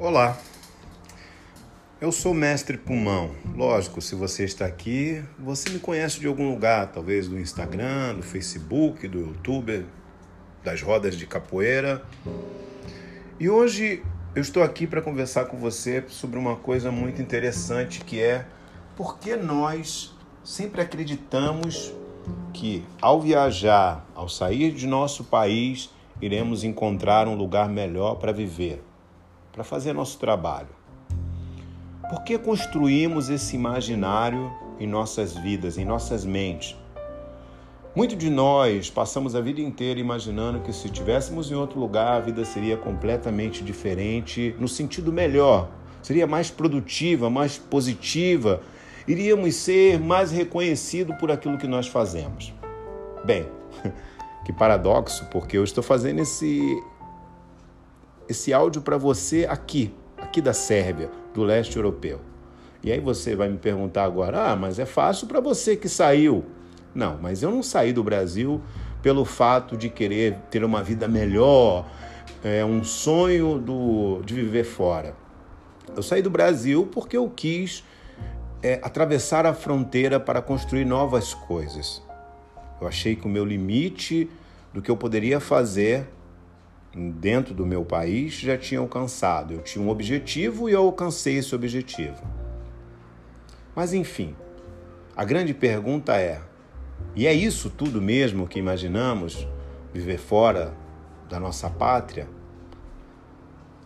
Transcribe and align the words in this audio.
Olá, 0.00 0.38
eu 2.00 2.10
sou 2.10 2.32
mestre 2.32 2.78
Pulmão. 2.78 3.32
Lógico, 3.54 4.00
se 4.00 4.14
você 4.14 4.44
está 4.44 4.64
aqui, 4.64 5.22
você 5.38 5.68
me 5.68 5.78
conhece 5.78 6.18
de 6.18 6.26
algum 6.26 6.50
lugar, 6.50 6.90
talvez 6.90 7.28
do 7.28 7.38
Instagram, 7.38 8.14
do 8.14 8.22
Facebook, 8.22 9.06
do 9.06 9.18
YouTube, 9.18 9.84
das 10.64 10.80
rodas 10.80 11.14
de 11.16 11.26
capoeira. 11.26 12.02
E 13.38 13.50
hoje 13.50 14.02
eu 14.34 14.40
estou 14.40 14.62
aqui 14.62 14.86
para 14.86 15.02
conversar 15.02 15.44
com 15.44 15.58
você 15.58 16.02
sobre 16.08 16.38
uma 16.38 16.56
coisa 16.56 16.90
muito 16.90 17.20
interessante 17.20 18.02
que 18.02 18.22
é 18.22 18.46
por 18.96 19.18
que 19.18 19.36
nós 19.36 20.16
sempre 20.42 20.80
acreditamos 20.80 21.92
que 22.54 22.82
ao 23.02 23.20
viajar, 23.20 24.06
ao 24.14 24.30
sair 24.30 24.72
de 24.72 24.86
nosso 24.86 25.24
país, 25.24 25.90
iremos 26.22 26.64
encontrar 26.64 27.28
um 27.28 27.34
lugar 27.34 27.68
melhor 27.68 28.14
para 28.14 28.32
viver, 28.32 28.82
para 29.52 29.64
fazer 29.64 29.92
nosso 29.92 30.18
trabalho. 30.18 30.68
Por 32.08 32.22
que 32.22 32.38
construímos 32.38 33.28
esse 33.28 33.54
imaginário 33.54 34.50
em 34.78 34.86
nossas 34.86 35.36
vidas, 35.36 35.78
em 35.78 35.84
nossas 35.84 36.24
mentes? 36.24 36.76
Muito 37.94 38.14
de 38.14 38.30
nós 38.30 38.88
passamos 38.88 39.34
a 39.34 39.40
vida 39.40 39.60
inteira 39.60 39.98
imaginando 39.98 40.60
que 40.60 40.72
se 40.72 40.86
estivéssemos 40.86 41.50
em 41.50 41.54
outro 41.54 41.80
lugar, 41.80 42.16
a 42.16 42.20
vida 42.20 42.44
seria 42.44 42.76
completamente 42.76 43.64
diferente, 43.64 44.54
no 44.60 44.68
sentido 44.68 45.12
melhor, 45.12 45.68
seria 46.00 46.26
mais 46.26 46.50
produtiva, 46.50 47.28
mais 47.28 47.58
positiva, 47.58 48.60
iríamos 49.08 49.56
ser 49.56 49.98
mais 49.98 50.30
reconhecidos 50.30 51.16
por 51.16 51.32
aquilo 51.32 51.58
que 51.58 51.66
nós 51.66 51.88
fazemos. 51.88 52.54
Bem, 53.24 53.46
que 54.46 54.52
paradoxo, 54.52 55.26
porque 55.30 55.58
eu 55.58 55.64
estou 55.64 55.82
fazendo 55.82 56.20
esse 56.20 56.80
esse 58.30 58.52
áudio 58.52 58.80
para 58.80 58.96
você 58.96 59.44
aqui, 59.50 59.92
aqui 60.16 60.40
da 60.40 60.52
Sérvia, 60.52 61.10
do 61.34 61.42
leste 61.42 61.76
europeu. 61.76 62.20
E 62.82 62.92
aí 62.92 63.00
você 63.00 63.34
vai 63.34 63.48
me 63.48 63.58
perguntar 63.58 64.04
agora: 64.04 64.52
ah, 64.52 64.56
mas 64.56 64.78
é 64.78 64.86
fácil 64.86 65.26
para 65.26 65.40
você 65.40 65.76
que 65.76 65.88
saiu. 65.88 66.44
Não, 66.94 67.18
mas 67.20 67.42
eu 67.42 67.50
não 67.50 67.62
saí 67.62 67.92
do 67.92 68.02
Brasil 68.02 68.60
pelo 69.02 69.24
fato 69.24 69.76
de 69.76 69.88
querer 69.88 70.36
ter 70.50 70.62
uma 70.62 70.82
vida 70.82 71.08
melhor, 71.08 71.86
é 72.44 72.64
um 72.64 72.84
sonho 72.84 73.58
do, 73.58 74.22
de 74.24 74.34
viver 74.34 74.64
fora. 74.64 75.14
Eu 75.96 76.02
saí 76.02 76.22
do 76.22 76.30
Brasil 76.30 76.88
porque 76.92 77.16
eu 77.16 77.28
quis 77.28 77.84
é, 78.62 78.78
atravessar 78.82 79.46
a 79.46 79.54
fronteira 79.54 80.20
para 80.20 80.40
construir 80.40 80.84
novas 80.84 81.34
coisas. 81.34 82.02
Eu 82.80 82.86
achei 82.86 83.16
que 83.16 83.26
o 83.26 83.28
meu 83.28 83.44
limite 83.44 84.30
do 84.72 84.80
que 84.80 84.90
eu 84.90 84.96
poderia 84.96 85.40
fazer 85.40 86.06
dentro 86.94 87.54
do 87.54 87.64
meu 87.64 87.84
país 87.84 88.34
já 88.34 88.56
tinha 88.56 88.80
alcançado. 88.80 89.54
Eu 89.54 89.62
tinha 89.62 89.84
um 89.84 89.88
objetivo 89.88 90.68
e 90.68 90.72
eu 90.72 90.82
alcancei 90.82 91.36
esse 91.36 91.54
objetivo. 91.54 92.22
Mas 93.74 93.92
enfim, 93.92 94.34
a 95.16 95.24
grande 95.24 95.54
pergunta 95.54 96.16
é: 96.16 96.40
e 97.14 97.26
é 97.26 97.32
isso 97.32 97.70
tudo 97.70 98.00
mesmo 98.00 98.46
que 98.46 98.58
imaginamos 98.58 99.46
viver 99.92 100.18
fora 100.18 100.74
da 101.28 101.38
nossa 101.38 101.68
pátria? 101.70 102.28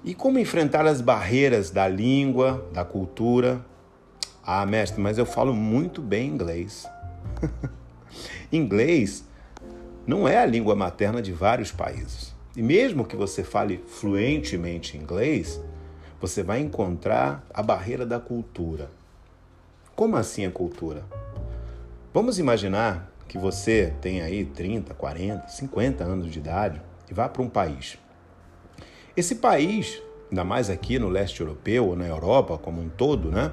E 0.03 0.15
como 0.15 0.39
enfrentar 0.39 0.87
as 0.87 1.01
barreiras 1.01 1.71
da 1.71 1.89
língua, 1.89 2.69
da 2.73 2.85
cultura? 2.85 3.65
Ah, 4.43 4.67
mestre, 4.67 5.01
mas 5.01 5.17
eu 5.17 5.25
falo 5.25 5.55
muito 5.55 6.03
bem 6.03 6.29
inglês. 6.29 6.87
inglês 8.53 9.27
não 10.07 10.29
é 10.29 10.37
a 10.39 10.45
língua 10.45 10.77
materna 10.77 11.23
de 11.23 11.33
vários 11.33 11.73
países. 11.73 12.34
E 12.57 12.63
mesmo 12.63 13.05
que 13.05 13.17
você 13.17 13.43
fale 13.43 13.83
fluentemente 13.87 14.97
inglês, 14.97 15.61
você 16.21 16.43
vai 16.43 16.61
encontrar 16.61 17.45
a 17.53 17.63
barreira 17.63 18.07
da 18.07 18.21
cultura. 18.21 18.91
Como 19.97 20.17
assim 20.17 20.47
a 20.47 20.51
cultura? 20.51 21.05
Vamos 22.13 22.39
imaginar 22.39 23.13
que 23.27 23.37
você 23.37 23.93
tem 24.01 24.23
aí 24.23 24.45
30, 24.45 24.95
40, 24.95 25.49
50 25.49 26.05
anos 26.05 26.31
de 26.31 26.39
idade 26.39 26.81
e 27.11 27.15
vá 27.15 27.29
para 27.29 27.43
um 27.43 27.49
país. 27.49 27.99
Esse 29.17 29.37
país, 29.37 30.01
ainda 30.31 30.45
mais 30.45 30.71
aqui 30.71 30.97
no 30.97 31.09
leste 31.09 31.41
europeu 31.41 31.89
ou 31.89 31.97
na 31.97 32.07
Europa 32.07 32.57
como 32.57 32.81
um 32.81 32.89
todo, 32.89 33.33
né? 33.33 33.53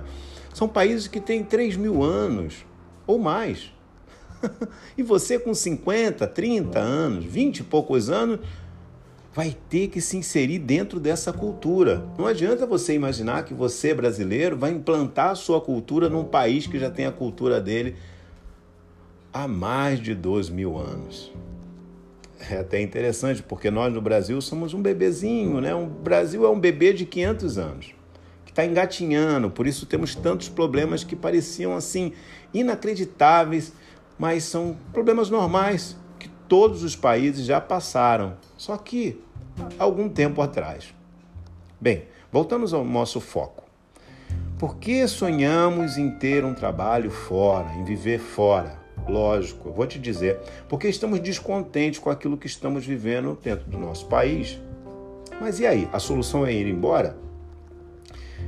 São 0.53 0.67
países 0.67 1.07
que 1.07 1.19
têm 1.19 1.43
3 1.43 1.75
mil 1.75 2.03
anos 2.03 2.65
ou 3.07 3.17
mais. 3.17 3.73
e 4.95 5.01
você 5.01 5.39
com 5.39 5.55
50, 5.55 6.27
30 6.27 6.77
anos, 6.77 7.25
20 7.25 7.59
e 7.59 7.63
poucos 7.63 8.09
anos, 8.09 8.39
vai 9.33 9.55
ter 9.69 9.87
que 9.87 10.01
se 10.01 10.17
inserir 10.17 10.59
dentro 10.59 10.99
dessa 10.99 11.31
cultura. 11.31 12.05
Não 12.17 12.25
adianta 12.25 12.65
você 12.65 12.93
imaginar 12.93 13.45
que 13.45 13.53
você, 13.53 13.93
brasileiro, 13.93 14.57
vai 14.57 14.71
implantar 14.71 15.29
a 15.29 15.35
sua 15.35 15.61
cultura 15.61 16.09
num 16.09 16.25
país 16.25 16.67
que 16.67 16.77
já 16.77 16.89
tem 16.89 17.05
a 17.05 17.11
cultura 17.11 17.61
dele 17.61 17.95
há 19.33 19.47
mais 19.47 19.99
de 19.99 20.13
dois 20.13 20.49
mil 20.49 20.77
anos. 20.77 21.31
É 22.49 22.57
até 22.57 22.81
interessante, 22.81 23.41
porque 23.41 23.71
nós 23.71 23.93
no 23.93 24.01
Brasil 24.01 24.41
somos 24.41 24.73
um 24.73 24.81
bebezinho, 24.81 25.61
né? 25.61 25.73
O 25.73 25.85
Brasil 25.85 26.43
é 26.43 26.49
um 26.49 26.59
bebê 26.59 26.91
de 26.91 27.05
500 27.05 27.57
anos, 27.57 27.95
que 28.43 28.51
está 28.51 28.65
engatinhando, 28.65 29.49
por 29.49 29.67
isso 29.67 29.85
temos 29.85 30.15
tantos 30.15 30.49
problemas 30.49 31.03
que 31.03 31.15
pareciam 31.15 31.75
assim 31.75 32.13
inacreditáveis, 32.53 33.71
mas 34.17 34.43
são 34.43 34.75
problemas 34.91 35.29
normais 35.29 35.95
todos 36.51 36.83
os 36.83 36.97
países 36.97 37.45
já 37.45 37.61
passaram 37.61 38.33
só 38.57 38.75
que 38.75 39.17
algum 39.79 40.09
tempo 40.09 40.41
atrás. 40.41 40.93
Bem, 41.79 42.03
voltamos 42.29 42.73
ao 42.73 42.83
nosso 42.83 43.21
foco. 43.21 43.63
Por 44.59 44.75
que 44.75 45.07
sonhamos 45.07 45.97
em 45.97 46.11
ter 46.11 46.43
um 46.43 46.53
trabalho 46.53 47.09
fora, 47.09 47.71
em 47.75 47.85
viver 47.85 48.19
fora? 48.19 48.77
Lógico, 49.07 49.69
eu 49.69 49.73
vou 49.73 49.87
te 49.87 49.97
dizer, 49.97 50.41
porque 50.67 50.89
estamos 50.89 51.21
descontentes 51.21 52.01
com 52.01 52.09
aquilo 52.09 52.35
que 52.35 52.47
estamos 52.47 52.85
vivendo 52.85 53.39
dentro 53.41 53.71
do 53.71 53.77
nosso 53.77 54.07
país. 54.07 54.59
Mas 55.39 55.57
e 55.61 55.65
aí? 55.65 55.87
A 55.93 55.99
solução 55.99 56.45
é 56.45 56.51
ir 56.51 56.67
embora? 56.67 57.15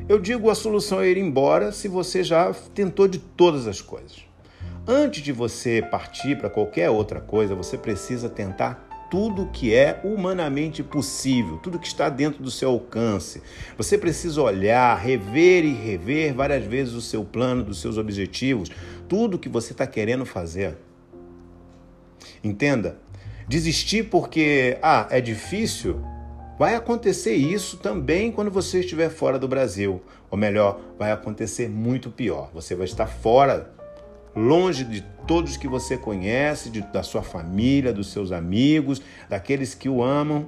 Eu 0.10 0.20
digo 0.20 0.50
a 0.50 0.56
solução 0.56 1.00
é 1.00 1.08
ir 1.08 1.18
embora 1.18 1.72
se 1.72 1.88
você 1.88 2.22
já 2.22 2.54
tentou 2.76 3.08
de 3.08 3.20
todas 3.20 3.66
as 3.66 3.80
coisas. 3.80 4.33
Antes 4.86 5.24
de 5.24 5.32
você 5.32 5.82
partir 5.82 6.38
para 6.38 6.50
qualquer 6.50 6.90
outra 6.90 7.22
coisa, 7.22 7.56
você 7.56 7.78
precisa 7.78 8.28
tentar 8.28 9.08
tudo 9.10 9.48
que 9.54 9.74
é 9.74 10.02
humanamente 10.04 10.84
possível, 10.84 11.58
tudo 11.60 11.80
que 11.80 11.88
está 11.88 12.10
dentro 12.10 12.44
do 12.44 12.52
seu 12.52 12.72
alcance. 12.72 13.42
Você 13.78 13.98
precisa 13.98 14.42
olhar, 14.42 14.94
rever 14.98 15.64
e 15.64 15.72
rever 15.72 16.34
várias 16.34 16.66
vezes 16.66 16.94
o 16.96 17.02
seu 17.02 17.24
plano, 17.24 17.64
dos 17.64 17.80
seus 17.80 17.98
objetivos, 17.98 18.70
tudo 19.08 19.40
que 19.40 19.48
você 19.48 19.72
está 19.72 19.88
querendo 19.88 20.26
fazer. 20.26 20.76
Entenda, 22.44 22.98
desistir 23.48 24.10
porque 24.10 24.78
ah, 24.82 25.08
é 25.10 25.22
difícil, 25.22 26.02
vai 26.60 26.76
acontecer 26.76 27.36
isso 27.36 27.78
também 27.78 28.34
quando 28.34 28.52
você 28.52 28.82
estiver 28.82 29.10
fora 29.10 29.40
do 29.40 29.48
Brasil. 29.48 30.02
Ou 30.30 30.38
melhor, 30.38 30.82
vai 31.00 31.14
acontecer 31.14 31.70
muito 31.70 32.10
pior. 32.10 32.50
Você 32.54 32.76
vai 32.76 32.86
estar 32.86 33.08
fora 33.08 33.72
longe 34.36 34.84
de 34.84 35.02
todos 35.28 35.58
que 35.58 35.68
você 35.68 35.98
conhece, 35.98 36.70
de, 36.70 36.82
da 36.82 37.04
sua 37.04 37.22
família, 37.22 37.94
dos 37.94 38.12
seus 38.12 38.32
amigos, 38.32 39.02
daqueles 39.30 39.74
que 39.74 39.88
o 39.88 40.04
amam. 40.04 40.48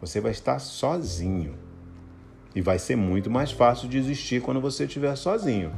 Você 0.00 0.20
vai 0.20 0.32
estar 0.32 0.58
sozinho. 0.58 1.54
E 2.54 2.60
vai 2.60 2.78
ser 2.78 2.96
muito 2.96 3.30
mais 3.30 3.52
fácil 3.52 3.88
desistir 3.88 4.40
quando 4.40 4.60
você 4.60 4.84
estiver 4.84 5.14
sozinho. 5.16 5.72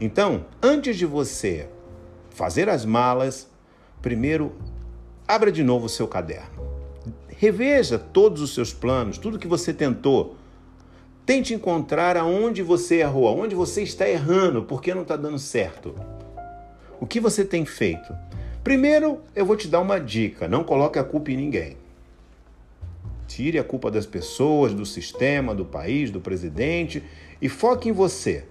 Então, 0.00 0.46
antes 0.62 0.96
de 0.96 1.04
você 1.04 1.68
fazer 2.30 2.68
as 2.68 2.84
malas, 2.84 3.48
primeiro 4.00 4.54
abra 5.26 5.52
de 5.52 5.62
novo 5.62 5.86
o 5.86 5.88
seu 5.88 6.08
caderno. 6.08 6.64
Reveja 7.28 7.98
todos 7.98 8.40
os 8.40 8.54
seus 8.54 8.72
planos, 8.72 9.18
tudo 9.18 9.38
que 9.38 9.48
você 9.48 9.72
tentou. 9.72 10.36
Tente 11.26 11.52
encontrar 11.52 12.16
aonde 12.16 12.62
você 12.62 13.00
errou, 13.00 13.26
aonde 13.28 13.54
você 13.54 13.82
está 13.82 14.08
errando, 14.08 14.62
porque 14.62 14.94
não 14.94 15.02
está 15.02 15.16
dando 15.16 15.38
certo. 15.38 15.94
O 17.00 17.06
que 17.06 17.20
você 17.20 17.44
tem 17.44 17.64
feito? 17.64 18.14
Primeiro, 18.62 19.20
eu 19.34 19.44
vou 19.44 19.56
te 19.56 19.68
dar 19.68 19.80
uma 19.80 19.98
dica: 19.98 20.48
não 20.48 20.64
coloque 20.64 20.98
a 20.98 21.04
culpa 21.04 21.30
em 21.30 21.36
ninguém. 21.36 21.76
Tire 23.26 23.58
a 23.58 23.64
culpa 23.64 23.90
das 23.90 24.06
pessoas, 24.06 24.74
do 24.74 24.86
sistema, 24.86 25.54
do 25.54 25.64
país, 25.64 26.10
do 26.10 26.20
presidente 26.20 27.02
e 27.40 27.48
foque 27.48 27.88
em 27.88 27.92
você. 27.92 28.44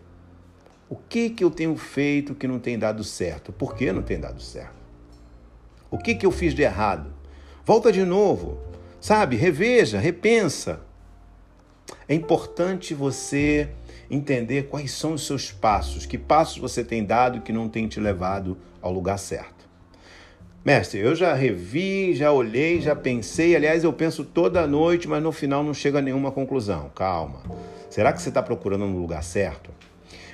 O 0.90 0.96
que, 0.96 1.30
que 1.30 1.44
eu 1.44 1.50
tenho 1.50 1.76
feito 1.76 2.36
que 2.36 2.48
não 2.48 2.60
tem 2.60 2.78
dado 2.78 3.04
certo? 3.04 3.52
Por 3.52 3.76
que 3.76 3.92
não 3.92 4.02
tem 4.02 4.20
dado 4.20 4.42
certo? 4.42 4.76
O 5.90 5.98
que, 5.98 6.16
que 6.16 6.26
eu 6.26 6.32
fiz 6.32 6.54
de 6.54 6.64
errado? 6.64 7.14
Volta 7.66 7.92
de 7.92 8.04
novo, 8.04 8.60
sabe? 9.00 9.36
Reveja, 9.36 10.00
repensa. 10.00 10.82
É 12.08 12.14
importante 12.14 12.94
você 12.94 13.70
entender 14.10 14.64
quais 14.64 14.92
são 14.92 15.14
os 15.14 15.26
seus 15.26 15.52
passos, 15.52 16.06
que 16.06 16.18
passos 16.18 16.58
você 16.58 16.84
tem 16.84 17.04
dado 17.04 17.42
que 17.42 17.52
não 17.52 17.70
tem 17.70 17.88
te 17.88 18.00
levado 18.00 18.58
ao 18.82 18.92
lugar 18.92 19.18
certo. 19.18 19.64
Mestre, 20.66 21.00
eu 21.00 21.14
já 21.14 21.34
revi, 21.34 22.16
já 22.16 22.32
olhei, 22.32 22.80
já 22.80 22.96
pensei. 22.96 23.54
Aliás, 23.54 23.84
eu 23.84 23.92
penso 23.92 24.24
toda 24.24 24.66
noite, 24.66 25.10
mas 25.10 25.22
no 25.22 25.34
final 25.34 25.62
não 25.62 25.74
chega 25.74 26.00
a 26.00 26.02
nenhuma 26.02 26.32
conclusão. 26.32 26.90
Calma. 26.96 27.42
Será 27.90 28.14
que 28.14 28.22
você 28.22 28.30
está 28.30 28.42
procurando 28.42 28.86
no 28.86 28.98
lugar 28.98 29.24
certo? 29.24 29.70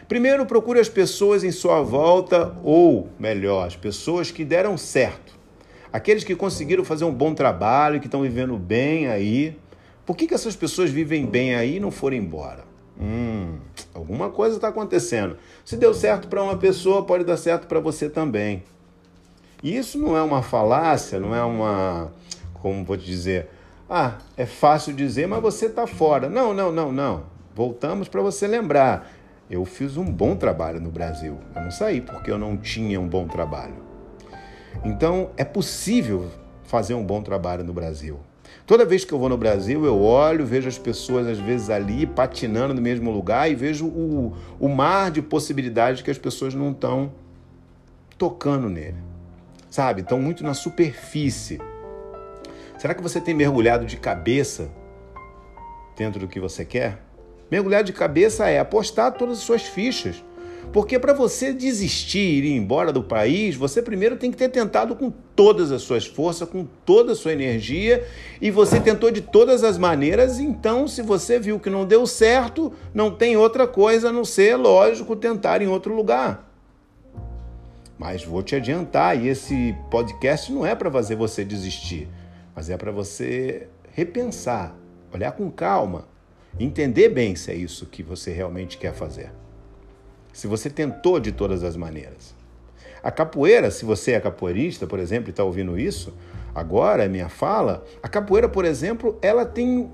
Primeiro, 0.08 0.46
procure 0.46 0.80
as 0.80 0.88
pessoas 0.88 1.44
em 1.44 1.52
sua 1.52 1.82
volta, 1.82 2.56
ou 2.64 3.10
melhor, 3.20 3.66
as 3.66 3.76
pessoas 3.76 4.30
que 4.30 4.46
deram 4.46 4.78
certo. 4.78 5.34
Aqueles 5.92 6.24
que 6.24 6.36
conseguiram 6.36 6.86
fazer 6.86 7.06
um 7.06 7.14
bom 7.14 7.34
trabalho, 7.34 8.00
que 8.00 8.06
estão 8.06 8.22
vivendo 8.22 8.56
bem 8.56 9.08
aí. 9.08 9.58
Por 10.06 10.16
que, 10.16 10.28
que 10.28 10.36
essas 10.36 10.56
pessoas 10.56 10.92
vivem 10.92 11.26
bem 11.26 11.56
aí 11.56 11.78
e 11.78 11.80
não 11.80 11.90
foram 11.90 12.18
embora? 12.18 12.69
Hum, 13.00 13.58
alguma 13.94 14.30
coisa 14.30 14.58
está 14.58 14.68
acontecendo. 14.68 15.38
Se 15.64 15.78
deu 15.78 15.94
certo 15.94 16.28
para 16.28 16.44
uma 16.44 16.58
pessoa, 16.58 17.06
pode 17.06 17.24
dar 17.24 17.38
certo 17.38 17.66
para 17.66 17.80
você 17.80 18.10
também. 18.10 18.64
E 19.64 19.76
isso 19.76 19.98
não 19.98 20.18
é 20.18 20.22
uma 20.22 20.42
falácia, 20.42 21.20
não 21.20 21.34
é 21.34 21.44
uma. 21.44 22.12
Como 22.62 22.84
vou 22.84 22.98
te 22.98 23.06
dizer? 23.06 23.50
Ah, 23.90 24.18
é 24.38 24.46
fácil 24.46 24.94
dizer, 24.94 25.28
mas 25.28 25.42
você 25.42 25.68
está 25.68 25.88
fora. 25.88 26.30
Não, 26.30 26.54
não, 26.54 26.72
não, 26.72 26.92
não. 26.92 27.24
Voltamos 27.56 28.08
para 28.08 28.22
você 28.22 28.48
lembrar. 28.48 29.10
Eu 29.50 29.66
fiz 29.66 29.98
um 29.98 30.06
bom 30.06 30.36
trabalho 30.36 30.80
no 30.80 30.92
Brasil. 30.92 31.40
Eu 31.56 31.64
não 31.64 31.72
saí 31.72 32.02
porque 32.02 32.30
eu 32.30 32.38
não 32.38 32.56
tinha 32.56 33.00
um 33.02 33.08
bom 33.08 33.28
trabalho. 33.28 33.76
Então, 34.84 35.32
é 35.36 35.44
possível 35.44 36.30
fazer 36.64 36.94
um 36.94 37.04
bom 37.04 37.22
trabalho 37.22 37.64
no 37.64 37.74
Brasil. 37.74 38.20
Toda 38.66 38.86
vez 38.86 39.04
que 39.04 39.14
eu 39.14 39.20
vou 39.20 39.30
no 39.30 39.38
Brasil, 39.38 39.86
eu 39.86 40.02
olho, 40.02 40.46
vejo 40.46 40.68
as 40.68 40.78
pessoas 40.78 41.28
às 41.28 41.40
vezes 41.40 41.70
ali 41.70 42.06
patinando 42.06 42.74
no 42.74 42.82
mesmo 42.82 43.12
lugar 43.12 43.50
e 43.50 43.56
vejo 43.56 43.86
o, 43.88 44.34
o 44.60 44.70
mar 44.70 45.12
de 45.12 45.22
possibilidades 45.22 46.02
que 46.02 46.12
as 46.12 46.18
pessoas 46.18 46.54
não 46.54 46.72
estão 46.72 47.12
tocando 48.18 48.70
nele 48.70 49.10
sabe? 49.70 50.02
Estão 50.02 50.20
muito 50.20 50.44
na 50.44 50.54
superfície. 50.54 51.60
Será 52.78 52.94
que 52.94 53.02
você 53.02 53.22
tem 53.22 53.34
mergulhado 53.34 53.86
de 53.86 53.98
cabeça 53.98 54.70
dentro 55.96 56.20
do 56.20 56.28
que 56.28 56.40
você 56.40 56.66
quer? 56.66 57.00
Mergulhar 57.52 57.84
de 57.84 57.94
cabeça 57.94 58.48
é 58.50 58.60
apostar 58.60 59.12
todas 59.14 59.40
as 59.40 59.44
suas 59.44 59.64
fichas. 59.64 60.24
Porque 60.72 61.00
para 61.00 61.14
você 61.14 61.52
desistir 61.52 62.44
e 62.44 62.48
ir 62.48 62.56
embora 62.56 62.94
do 62.94 63.02
país, 63.02 63.56
você 63.56 63.82
primeiro 63.82 64.18
tem 64.18 64.30
que 64.30 64.38
ter 64.38 64.50
tentado 64.50 64.96
com 64.96 65.12
todas 65.36 65.72
as 65.72 65.82
suas 65.82 66.06
forças, 66.06 66.48
com 66.48 66.66
toda 66.86 67.14
a 67.14 67.16
sua 67.16 67.34
energia, 67.34 68.06
e 68.40 68.52
você 68.52 68.80
tentou 68.80 69.10
de 69.10 69.22
todas 69.22 69.64
as 69.64 69.78
maneiras, 69.78 70.40
então 70.40 70.88
se 70.88 71.02
você 71.02 71.40
viu 71.40 71.60
que 71.60 71.70
não 71.70 71.86
deu 71.86 72.06
certo, 72.06 72.72
não 72.94 73.10
tem 73.10 73.36
outra 73.36 73.68
coisa 73.68 74.10
a 74.10 74.12
não 74.12 74.24
ser, 74.24 74.56
lógico, 74.58 75.16
tentar 75.16 75.62
em 75.62 75.68
outro 75.68 75.96
lugar. 75.96 76.48
Mas 77.98 78.24
vou 78.24 78.44
te 78.44 78.56
adiantar, 78.56 79.18
e 79.20 79.28
esse 79.28 79.76
podcast 79.90 80.54
não 80.54 80.66
é 80.66 80.76
para 80.76 80.92
fazer 80.92 81.16
você 81.16 81.44
desistir, 81.44 82.08
mas 82.56 82.70
é 82.70 82.78
para 82.78 82.92
você 82.92 83.68
repensar, 83.92 84.76
olhar 85.12 85.32
com 85.32 85.50
calma, 85.50 86.08
entender 86.60 87.10
bem 87.10 87.36
se 87.36 87.52
é 87.52 87.56
isso 87.56 87.88
que 87.88 88.04
você 88.04 88.32
realmente 88.32 88.78
quer 88.78 88.94
fazer. 88.94 89.32
Se 90.32 90.48
você 90.48 90.70
tentou 90.70 91.20
de 91.20 91.32
todas 91.32 91.64
as 91.64 91.76
maneiras. 91.76 92.34
A 93.02 93.12
capoeira, 93.12 93.72
se 93.72 93.86
você 93.86 94.12
é 94.14 94.20
capoeirista, 94.20 94.86
por 94.86 95.00
exemplo, 95.00 95.30
e 95.30 95.32
está 95.32 95.44
ouvindo 95.44 95.80
isso, 95.80 96.14
agora 96.54 97.06
é 97.06 97.08
minha 97.08 97.30
fala, 97.30 97.86
a 98.04 98.10
capoeira, 98.10 98.50
por 98.50 98.66
exemplo, 98.66 99.18
ela 99.22 99.46
tem 99.46 99.90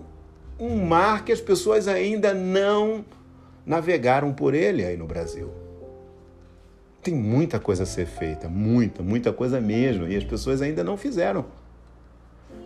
um 0.60 0.86
mar 0.86 1.24
que 1.24 1.32
as 1.32 1.42
pessoas 1.42 1.88
ainda 1.88 2.34
não 2.34 3.06
navegaram 3.66 4.34
por 4.34 4.54
ele 4.54 4.84
aí 4.84 4.98
no 4.98 5.06
Brasil 5.06 5.66
tem 7.06 7.14
muita 7.14 7.60
coisa 7.60 7.84
a 7.84 7.86
ser 7.86 8.08
feita, 8.08 8.50
muita, 8.50 9.04
muita 9.04 9.32
coisa 9.32 9.62
mesmo, 9.62 10.08
e 10.08 10.16
as 10.16 10.24
pessoas 10.24 10.60
ainda 10.60 10.84
não 10.84 10.98
fizeram. 10.98 11.46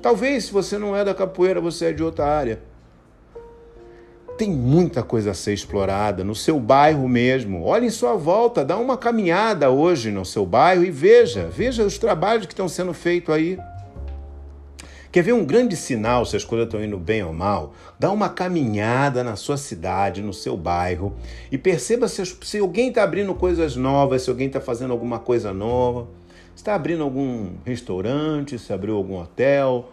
Talvez 0.02 0.46
se 0.46 0.54
você 0.54 0.78
não 0.78 0.96
é 0.96 1.04
da 1.04 1.14
capoeira, 1.14 1.60
você 1.60 1.88
é 1.88 1.92
de 1.92 2.02
outra 2.02 2.26
área. 2.26 2.62
Tem 4.40 4.50
muita 4.50 5.04
coisa 5.04 5.32
a 5.32 5.34
ser 5.34 5.52
explorada 5.52 6.24
no 6.24 6.34
seu 6.34 6.62
bairro 6.62 7.10
mesmo. 7.10 7.62
Olhe 7.62 7.88
em 7.88 7.90
sua 7.90 8.16
volta, 8.16 8.64
dá 8.64 8.78
uma 8.78 8.96
caminhada 8.96 9.70
hoje 9.70 10.12
no 10.12 10.24
seu 10.24 10.46
bairro 10.46 10.86
e 10.86 10.90
veja, 10.90 11.50
veja 11.50 11.84
os 11.84 11.98
trabalhos 11.98 12.46
que 12.46 12.54
estão 12.54 12.70
sendo 12.70 12.94
feitos 12.94 13.36
aí. 13.36 13.60
Quer 15.12 15.24
ver 15.24 15.34
um 15.34 15.44
grande 15.44 15.76
sinal 15.76 16.26
se 16.26 16.38
as 16.38 16.46
coisas 16.46 16.68
estão 16.68 16.82
indo 16.82 16.98
bem 16.98 17.22
ou 17.22 17.34
mal? 17.34 17.74
Dá 18.00 18.10
uma 18.12 18.30
caminhada 18.30 19.26
na 19.26 19.36
sua 19.36 19.58
cidade, 19.58 20.22
no 20.22 20.34
seu 20.34 20.56
bairro 20.56 21.14
e 21.52 21.58
perceba 21.58 22.08
se, 22.08 22.26
se 22.26 22.60
alguém 22.60 22.88
está 22.88 23.04
abrindo 23.04 23.36
coisas 23.36 23.76
novas, 23.76 24.22
se 24.22 24.30
alguém 24.30 24.48
está 24.48 24.62
fazendo 24.62 24.94
alguma 24.94 25.20
coisa 25.20 25.52
nova. 25.52 26.08
Está 26.56 26.76
abrindo 26.76 27.04
algum 27.04 27.56
restaurante, 27.66 28.58
se 28.58 28.72
abriu 28.72 28.96
algum 28.96 29.20
hotel. 29.20 29.90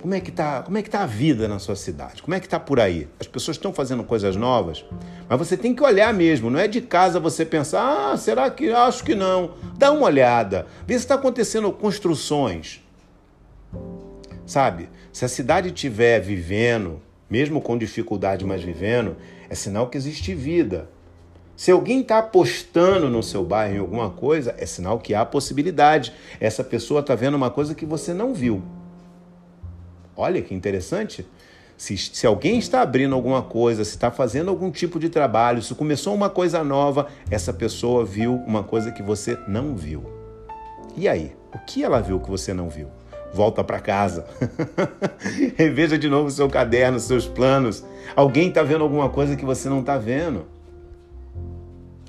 Como 0.00 0.14
é 0.14 0.20
que 0.20 0.30
está? 0.30 0.62
Como 0.62 0.78
é 0.78 0.82
que 0.82 0.88
tá 0.88 1.02
a 1.02 1.06
vida 1.06 1.46
na 1.46 1.58
sua 1.58 1.76
cidade? 1.76 2.22
Como 2.22 2.34
é 2.34 2.40
que 2.40 2.46
está 2.46 2.58
por 2.58 2.80
aí? 2.80 3.06
As 3.18 3.26
pessoas 3.26 3.56
estão 3.56 3.72
fazendo 3.72 4.02
coisas 4.02 4.34
novas, 4.34 4.84
mas 5.28 5.38
você 5.38 5.56
tem 5.56 5.74
que 5.74 5.82
olhar 5.82 6.12
mesmo. 6.14 6.48
Não 6.48 6.58
é 6.58 6.66
de 6.66 6.80
casa 6.80 7.20
você 7.20 7.44
pensar, 7.44 8.12
ah, 8.12 8.16
será 8.16 8.50
que 8.50 8.70
acho 8.70 9.04
que 9.04 9.14
não? 9.14 9.54
Dá 9.76 9.92
uma 9.92 10.06
olhada, 10.06 10.66
vê 10.86 10.94
se 10.94 11.00
está 11.00 11.16
acontecendo 11.16 11.70
construções 11.70 12.82
Sabe? 14.50 14.88
Se 15.12 15.24
a 15.24 15.28
cidade 15.28 15.68
estiver 15.68 16.18
vivendo, 16.18 17.00
mesmo 17.30 17.60
com 17.60 17.78
dificuldade, 17.78 18.44
mas 18.44 18.60
vivendo, 18.60 19.16
é 19.48 19.54
sinal 19.54 19.88
que 19.88 19.96
existe 19.96 20.34
vida. 20.34 20.90
Se 21.54 21.70
alguém 21.70 22.00
está 22.00 22.18
apostando 22.18 23.08
no 23.08 23.22
seu 23.22 23.44
bairro 23.44 23.76
em 23.76 23.78
alguma 23.78 24.10
coisa, 24.10 24.52
é 24.58 24.66
sinal 24.66 24.98
que 24.98 25.14
há 25.14 25.24
possibilidade. 25.24 26.12
Essa 26.40 26.64
pessoa 26.64 26.98
está 26.98 27.14
vendo 27.14 27.36
uma 27.36 27.48
coisa 27.48 27.76
que 27.76 27.86
você 27.86 28.12
não 28.12 28.34
viu. 28.34 28.60
Olha 30.20 30.42
que 30.42 30.54
interessante. 30.54 31.26
Se, 31.76 31.96
se 31.96 32.26
alguém 32.26 32.58
está 32.58 32.82
abrindo 32.82 33.14
alguma 33.14 33.42
coisa, 33.42 33.84
se 33.84 33.92
está 33.92 34.10
fazendo 34.10 34.50
algum 34.50 34.70
tipo 34.70 34.98
de 34.98 35.08
trabalho, 35.08 35.62
se 35.62 35.74
começou 35.74 36.14
uma 36.14 36.28
coisa 36.28 36.62
nova, 36.62 37.08
essa 37.30 37.54
pessoa 37.54 38.04
viu 38.04 38.34
uma 38.46 38.62
coisa 38.62 38.92
que 38.92 39.02
você 39.02 39.38
não 39.48 39.74
viu. 39.74 40.04
E 40.96 41.08
aí? 41.08 41.32
O 41.54 41.58
que 41.58 41.82
ela 41.82 42.00
viu 42.00 42.20
que 42.20 42.30
você 42.30 42.52
não 42.52 42.68
viu? 42.68 42.88
volta 43.32 43.62
para 43.62 43.80
casa. 43.80 44.26
Reveja 45.56 45.98
de 45.98 46.08
novo 46.08 46.30
seu 46.30 46.48
caderno, 46.48 46.98
seus 46.98 47.26
planos. 47.26 47.84
Alguém 48.14 48.48
está 48.48 48.62
vendo 48.62 48.82
alguma 48.82 49.08
coisa 49.08 49.36
que 49.36 49.44
você 49.44 49.68
não 49.68 49.80
está 49.80 49.96
vendo. 49.96 50.46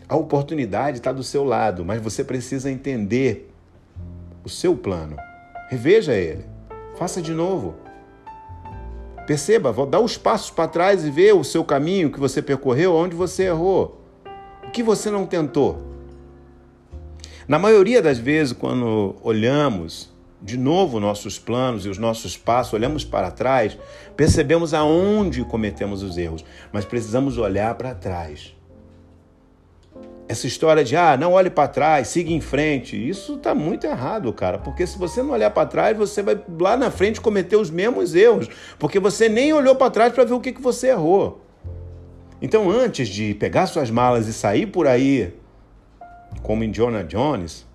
A 0.08 0.16
oportunidade 0.16 0.98
está 0.98 1.12
do 1.12 1.24
seu 1.24 1.44
lado, 1.44 1.86
mas 1.86 2.02
você 2.02 2.24
precisa 2.24 2.70
entender 2.70 3.50
o 4.44 4.50
seu 4.50 4.76
plano. 4.76 5.16
Reveja 5.70 6.14
ele. 6.14 6.46
Faça 6.98 7.22
de 7.22 7.34
novo. 7.34 7.76
Perceba, 9.26 9.74
dá 9.86 10.00
os 10.00 10.18
passos 10.18 10.50
para 10.50 10.68
trás 10.68 11.06
e 11.06 11.12
vê 11.12 11.32
o 11.32 11.44
seu 11.44 11.64
caminho 11.64 12.12
que 12.12 12.20
você 12.20 12.42
percorreu, 12.42 12.96
onde 12.96 13.16
você 13.16 13.44
errou. 13.44 14.02
O 14.66 14.72
que 14.72 14.82
você 14.82 15.10
não 15.10 15.26
tentou. 15.26 15.82
Na 17.48 17.60
maioria 17.60 18.02
das 18.02 18.18
vezes, 18.18 18.54
quando 18.54 19.16
olhamos 19.22 20.10
de 20.42 20.58
novo 20.58 21.00
nossos 21.00 21.38
planos 21.38 21.86
e 21.86 21.90
os 21.90 21.98
nossos 21.98 22.36
passos, 22.36 22.74
olhamos 22.74 23.06
para 23.06 23.30
trás, 23.30 23.78
percebemos 24.16 24.74
aonde 24.74 25.44
cometemos 25.44 26.02
os 26.02 26.18
erros, 26.18 26.44
mas 26.72 26.86
precisamos 26.86 27.38
olhar 27.38 27.76
para 27.76 27.94
trás. 27.94 28.56
Essa 30.32 30.48
história 30.48 30.82
de, 30.82 30.96
ah, 30.96 31.18
não 31.18 31.34
olhe 31.34 31.50
para 31.50 31.68
trás, 31.68 32.08
siga 32.08 32.32
em 32.32 32.40
frente, 32.40 32.96
isso 32.96 33.36
está 33.36 33.54
muito 33.54 33.86
errado, 33.86 34.32
cara, 34.32 34.58
porque 34.58 34.88
se 34.88 34.98
você 34.98 35.22
não 35.22 35.32
olhar 35.32 35.52
para 35.52 35.68
trás, 35.68 35.98
você 35.98 36.24
vai 36.24 36.42
lá 36.58 36.78
na 36.78 36.90
frente 36.90 37.20
cometer 37.20 37.58
os 37.58 37.70
mesmos 37.70 38.16
erros, 38.16 38.48
porque 38.80 38.98
você 38.98 39.28
nem 39.28 39.52
olhou 39.52 39.76
para 39.76 39.92
trás 39.92 40.14
para 40.14 40.24
ver 40.24 40.32
o 40.32 40.40
que, 40.40 40.54
que 40.54 40.62
você 40.62 40.88
errou. 40.88 41.42
Então, 42.42 42.72
antes 42.72 43.10
de 43.10 43.34
pegar 43.34 43.68
suas 43.68 43.92
malas 43.92 44.26
e 44.30 44.32
sair 44.32 44.68
por 44.68 44.88
aí, 44.88 45.34
como 46.42 46.66
Jonah 46.66 47.04
Jones, 47.04 47.68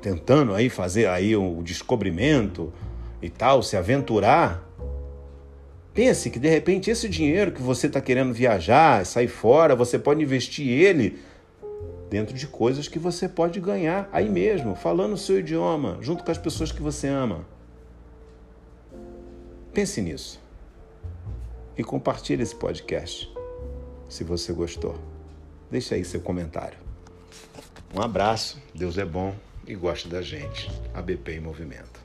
tentando 0.00 0.54
aí 0.54 0.70
fazer 0.70 1.06
aí 1.06 1.36
o 1.36 1.60
descobrimento 1.62 2.72
e 3.20 3.28
tal, 3.28 3.62
se 3.62 3.76
aventurar, 3.76 4.66
pense 5.92 6.30
que 6.30 6.38
de 6.38 6.48
repente 6.48 6.90
esse 6.90 7.10
dinheiro 7.10 7.52
que 7.52 7.60
você 7.60 7.88
está 7.88 8.00
querendo 8.00 8.32
viajar, 8.32 9.04
sair 9.04 9.28
fora, 9.28 9.76
você 9.76 9.98
pode 9.98 10.22
investir 10.22 10.66
ele 10.66 11.28
dentro 12.08 12.34
de 12.34 12.46
coisas 12.46 12.88
que 12.88 12.98
você 12.98 13.28
pode 13.28 13.60
ganhar 13.60 14.08
aí 14.12 14.28
mesmo, 14.28 14.74
falando 14.74 15.12
o 15.12 15.18
seu 15.18 15.38
idioma, 15.38 15.98
junto 16.00 16.24
com 16.24 16.30
as 16.30 16.38
pessoas 16.38 16.72
que 16.72 16.82
você 16.82 17.08
ama. 17.08 17.46
Pense 19.72 20.00
nisso. 20.00 20.40
E 21.76 21.84
compartilhe 21.84 22.42
esse 22.42 22.54
podcast, 22.54 23.32
se 24.08 24.24
você 24.24 24.52
gostou. 24.52 24.98
Deixa 25.70 25.94
aí 25.94 26.04
seu 26.04 26.20
comentário. 26.20 26.78
Um 27.94 28.00
abraço, 28.00 28.60
Deus 28.74 28.98
é 28.98 29.04
bom 29.04 29.34
e 29.66 29.74
gosta 29.74 30.08
da 30.08 30.22
gente. 30.22 30.70
ABP 30.94 31.32
em 31.32 31.40
Movimento. 31.40 31.97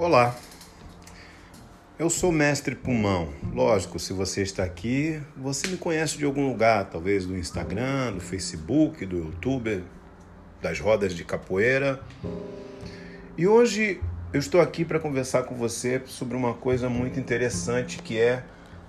Olá, 0.00 0.34
eu 1.98 2.08
sou 2.08 2.32
mestre 2.32 2.74
pulmão. 2.74 3.28
Lógico, 3.52 3.98
se 3.98 4.14
você 4.14 4.40
está 4.40 4.64
aqui, 4.64 5.20
você 5.36 5.68
me 5.68 5.76
conhece 5.76 6.16
de 6.16 6.24
algum 6.24 6.48
lugar, 6.48 6.88
talvez 6.88 7.26
do 7.26 7.36
Instagram, 7.36 8.14
do 8.14 8.20
Facebook, 8.20 9.04
do 9.04 9.18
YouTube, 9.18 9.84
das 10.62 10.80
rodas 10.80 11.12
de 11.12 11.22
capoeira. 11.22 12.00
E 13.36 13.46
hoje 13.46 14.00
eu 14.32 14.40
estou 14.40 14.62
aqui 14.62 14.86
para 14.86 14.98
conversar 14.98 15.42
com 15.42 15.54
você 15.54 16.00
sobre 16.06 16.34
uma 16.34 16.54
coisa 16.54 16.88
muito 16.88 17.20
interessante 17.20 17.98
que 17.98 18.18
é 18.18 18.42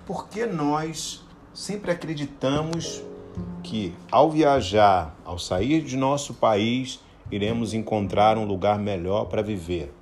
por 0.06 0.30
que 0.30 0.46
nós 0.46 1.22
sempre 1.52 1.90
acreditamos 1.90 3.04
que 3.62 3.94
ao 4.10 4.30
viajar, 4.30 5.14
ao 5.26 5.38
sair 5.38 5.82
de 5.82 5.98
nosso 5.98 6.32
país, 6.32 7.00
iremos 7.30 7.74
encontrar 7.74 8.38
um 8.38 8.46
lugar 8.46 8.78
melhor 8.78 9.26
para 9.26 9.42
viver 9.42 9.92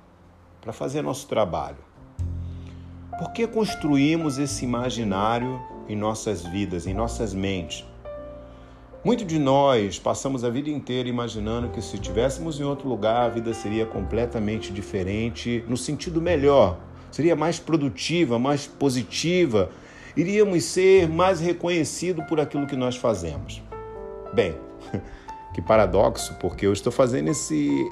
para 0.61 0.71
fazer 0.71 1.01
nosso 1.01 1.27
trabalho. 1.27 1.77
Por 3.17 3.33
que 3.33 3.45
construímos 3.47 4.37
esse 4.37 4.63
imaginário 4.63 5.59
em 5.89 5.95
nossas 5.95 6.43
vidas, 6.43 6.87
em 6.87 6.93
nossas 6.93 7.33
mentes? 7.33 7.85
Muito 9.03 9.25
de 9.25 9.39
nós 9.39 9.97
passamos 9.97 10.43
a 10.43 10.49
vida 10.49 10.69
inteira 10.69 11.09
imaginando 11.09 11.69
que 11.69 11.81
se 11.81 11.95
estivéssemos 11.95 12.59
em 12.59 12.63
outro 12.63 12.87
lugar, 12.87 13.25
a 13.25 13.29
vida 13.29 13.51
seria 13.51 13.83
completamente 13.83 14.71
diferente, 14.71 15.63
no 15.67 15.75
sentido 15.75 16.21
melhor, 16.21 16.77
seria 17.11 17.35
mais 17.35 17.59
produtiva, 17.59 18.37
mais 18.37 18.67
positiva, 18.67 19.71
iríamos 20.15 20.63
ser 20.65 21.09
mais 21.09 21.39
reconhecidos 21.39 22.23
por 22.25 22.39
aquilo 22.39 22.67
que 22.67 22.75
nós 22.75 22.95
fazemos. 22.95 23.63
Bem, 24.35 24.55
que 25.53 25.63
paradoxo, 25.63 26.35
porque 26.39 26.67
eu 26.67 26.73
estou 26.73 26.91
fazendo 26.91 27.29
esse 27.29 27.91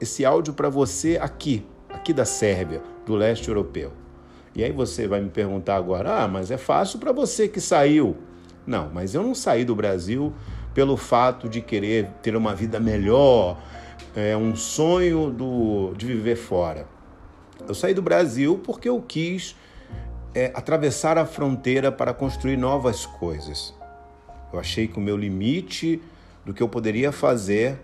esse 0.00 0.24
áudio 0.24 0.52
para 0.54 0.68
você 0.68 1.18
aqui, 1.20 1.66
aqui 1.88 2.12
da 2.12 2.24
Sérvia, 2.24 2.82
do 3.06 3.14
leste 3.14 3.48
europeu. 3.48 3.92
E 4.54 4.62
aí 4.62 4.70
você 4.70 5.08
vai 5.08 5.20
me 5.20 5.30
perguntar 5.30 5.76
agora: 5.76 6.22
ah, 6.22 6.28
mas 6.28 6.50
é 6.50 6.56
fácil 6.56 6.98
para 6.98 7.12
você 7.12 7.48
que 7.48 7.60
saiu. 7.60 8.16
Não, 8.66 8.90
mas 8.92 9.14
eu 9.14 9.22
não 9.22 9.34
saí 9.34 9.64
do 9.64 9.74
Brasil 9.74 10.32
pelo 10.72 10.96
fato 10.96 11.48
de 11.48 11.60
querer 11.60 12.08
ter 12.22 12.34
uma 12.34 12.54
vida 12.54 12.80
melhor, 12.80 13.58
é 14.14 14.36
um 14.36 14.56
sonho 14.56 15.30
do, 15.30 15.92
de 15.94 16.06
viver 16.06 16.36
fora. 16.36 16.86
Eu 17.66 17.74
saí 17.74 17.94
do 17.94 18.02
Brasil 18.02 18.60
porque 18.64 18.88
eu 18.88 19.00
quis 19.00 19.56
é, 20.34 20.52
atravessar 20.54 21.16
a 21.16 21.24
fronteira 21.24 21.92
para 21.92 22.12
construir 22.12 22.56
novas 22.56 23.06
coisas. 23.06 23.74
Eu 24.52 24.58
achei 24.58 24.86
que 24.86 24.98
o 24.98 25.00
meu 25.00 25.16
limite 25.16 26.02
do 26.44 26.52
que 26.52 26.62
eu 26.62 26.68
poderia 26.68 27.10
fazer 27.12 27.78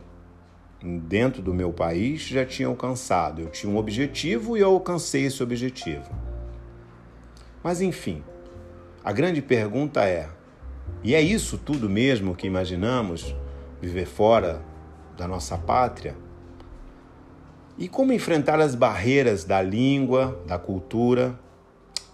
dentro 0.83 1.43
do 1.43 1.53
meu 1.53 1.73
país 1.73 2.23
já 2.23 2.45
tinha 2.45 2.69
alcançado. 2.69 3.43
Eu 3.43 3.49
tinha 3.49 3.73
um 3.73 3.77
objetivo 3.77 4.57
e 4.57 4.61
eu 4.61 4.71
alcancei 4.71 5.27
esse 5.27 5.43
objetivo. 5.43 6.11
Mas 7.63 7.81
enfim, 7.81 8.23
a 9.05 9.13
grande 9.13 9.43
pergunta 9.43 10.05
é: 10.05 10.29
e 11.03 11.15
é 11.15 11.21
isso 11.21 11.59
tudo 11.59 11.89
mesmo 11.89 12.35
que 12.35 12.47
imaginamos 12.47 13.35
viver 13.81 14.07
fora 14.07 14.63
da 15.17 15.27
nossa 15.29 15.57
pátria? 15.57 16.17
E 17.79 17.89
como 17.89 18.13
enfrentar 18.13 18.61
as 18.61 18.75
barreiras 18.75 19.45
da 19.45 19.63
língua, 19.63 20.43
da 20.47 20.59
cultura? 20.59 21.39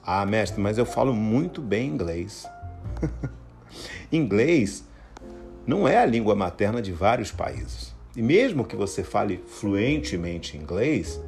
Ah, 0.04 0.24
mestre, 0.24 0.60
mas 0.60 0.78
eu 0.78 0.86
falo 0.86 1.12
muito 1.12 1.60
bem 1.60 1.88
inglês. 1.88 2.46
inglês 4.12 4.86
não 5.66 5.88
é 5.88 5.98
a 5.98 6.06
língua 6.06 6.36
materna 6.36 6.80
de 6.80 6.92
vários 6.92 7.32
países. 7.32 7.95
E 8.16 8.22
mesmo 8.22 8.64
que 8.64 8.74
você 8.74 9.04
fale 9.04 9.44
fluentemente 9.46 10.56
inglês, 10.56 11.20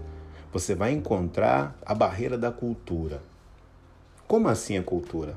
você 0.51 0.75
vai 0.75 0.91
encontrar 0.91 1.79
a 1.85 1.95
barreira 1.95 2.39
da 2.39 2.51
cultura. 2.51 3.23
Como 4.27 4.49
assim 4.49 4.79
a 4.79 4.83
cultura? 4.83 5.37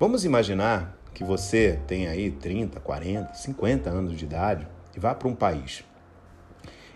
Vamos 0.00 0.24
imaginar 0.24 0.98
que 1.14 1.22
você 1.22 1.78
tem 1.86 2.08
aí 2.08 2.32
30, 2.32 2.80
40, 2.80 3.34
50 3.34 3.88
anos 3.88 4.18
de 4.18 4.24
idade 4.24 4.66
e 4.96 4.98
vá 4.98 5.14
para 5.14 5.28
um 5.28 5.34
país. 5.34 5.84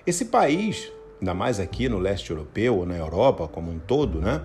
Esse 0.05 0.25
país, 0.25 0.91
ainda 1.21 1.33
mais 1.33 1.61
aqui 1.61 1.88
no 1.88 2.00
leste 2.00 2.31
europeu 2.31 2.79
ou 2.79 2.87
na 2.87 2.97
Europa 2.97 3.47
como 3.47 3.71
um 3.71 3.79
todo, 3.79 4.21
né? 4.21 4.43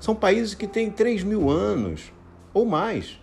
São 0.00 0.14
países 0.14 0.54
que 0.54 0.66
têm 0.66 0.90
3 0.90 1.22
mil 1.22 1.48
anos 1.48 2.12
ou 2.52 2.66
mais. 2.66 3.20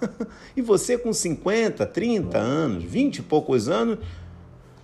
e 0.56 0.62
você 0.62 0.96
com 0.96 1.12
50, 1.12 1.84
30 1.84 2.38
anos, 2.38 2.84
20 2.84 3.18
e 3.18 3.22
poucos 3.22 3.68
anos, 3.68 3.98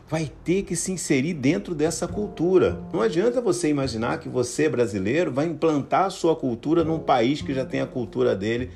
vai 0.09 0.31
ter 0.43 0.63
que 0.63 0.75
se 0.75 0.91
inserir 0.91 1.35
dentro 1.35 1.75
dessa 1.75 2.09
cultura. 2.09 2.81
Não 2.93 3.03
adianta 3.03 3.41
você 3.41 3.69
imaginar 3.69 4.19
que 4.19 4.29
você, 4.29 4.69
brasileiro, 4.69 5.31
vai 5.31 5.47
implantar 5.47 6.07
a 6.07 6.11
sua 6.11 6.35
cultura 6.35 6.83
num 6.83 6.99
país 6.99 7.43
que 7.43 7.53
já 7.53 7.65
tem 7.65 7.81
a 7.81 7.87
cultura 7.87 8.35
dele 8.35 8.71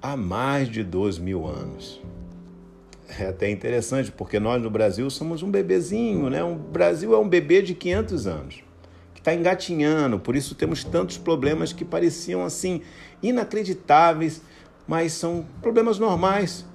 há 0.00 0.16
mais 0.16 0.68
de 0.68 0.82
dois 0.82 1.18
mil 1.18 1.46
anos. 1.46 2.00
É 3.18 3.26
até 3.26 3.48
interessante, 3.48 4.10
porque 4.10 4.40
nós 4.40 4.60
no 4.60 4.70
Brasil 4.70 5.08
somos 5.08 5.42
um 5.42 5.50
bebezinho, 5.50 6.28
né? 6.28 6.42
O 6.42 6.56
Brasil 6.56 7.14
é 7.14 7.18
um 7.18 7.28
bebê 7.28 7.62
de 7.62 7.74
500 7.74 8.26
anos, 8.26 8.64
que 9.14 9.20
está 9.20 9.34
engatinhando, 9.34 10.18
por 10.18 10.34
isso 10.34 10.54
temos 10.54 10.82
tantos 10.82 11.18
problemas 11.18 11.72
que 11.72 11.84
pareciam 11.84 12.42
assim 12.42 12.80
inacreditáveis, 13.22 14.40
mas 14.88 15.12
são 15.12 15.46
problemas 15.60 15.98
normais 15.98 16.66